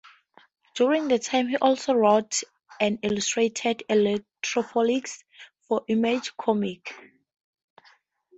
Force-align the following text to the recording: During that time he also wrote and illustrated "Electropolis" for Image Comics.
During 0.73 1.09
that 1.09 1.21
time 1.21 1.47
he 1.47 1.57
also 1.57 1.93
wrote 1.93 2.41
and 2.79 2.97
illustrated 3.03 3.83
"Electropolis" 3.87 5.23
for 5.67 5.85
Image 5.87 6.35
Comics. 6.37 6.91